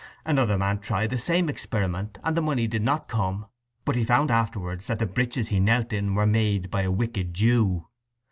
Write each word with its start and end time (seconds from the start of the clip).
Another 0.25 0.57
man 0.57 0.79
tried 0.79 1.11
the 1.11 1.19
same 1.19 1.47
experiment, 1.47 2.17
and 2.23 2.35
the 2.35 2.41
money 2.41 2.65
did 2.65 2.81
not 2.81 3.07
come; 3.07 3.45
but 3.85 3.95
he 3.95 4.03
found 4.03 4.31
afterwards 4.31 4.87
that 4.87 4.97
the 4.97 5.05
breeches 5.05 5.49
he 5.49 5.59
knelt 5.59 5.93
in 5.93 6.15
were 6.15 6.25
made 6.25 6.71
by 6.71 6.81
a 6.81 6.91
wicked 6.91 7.35
Jew. 7.35 7.85